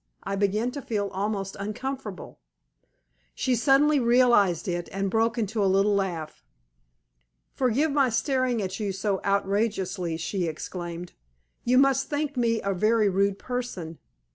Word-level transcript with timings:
I 0.23 0.35
began 0.35 0.71
to 0.71 0.81
feel 0.81 1.09
almost 1.09 1.55
uncomfortable. 1.59 2.39
She 3.35 3.53
suddenly 3.55 3.99
realized 3.99 4.67
it, 4.67 4.89
and 4.91 5.11
broke 5.11 5.37
into 5.37 5.63
a 5.63 5.69
little 5.69 5.93
laugh. 5.93 6.43
"Forgive 7.53 7.91
my 7.91 8.09
staring 8.09 8.63
at 8.63 8.79
you 8.79 8.93
so 8.93 9.21
outrageously," 9.23 10.17
she 10.17 10.47
exclaimed. 10.47 11.13
"You 11.65 11.77
must 11.77 12.09
think 12.09 12.35
me 12.35 12.59
a 12.63 12.73
very 12.73 13.09
rude 13.09 13.37
person. 13.37 13.99